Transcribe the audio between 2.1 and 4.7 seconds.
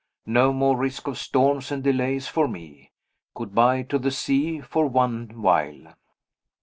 for me. Good by to the sea